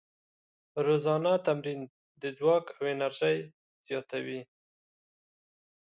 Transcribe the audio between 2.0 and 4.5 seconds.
د ځواک او انرژۍ زیاتوي.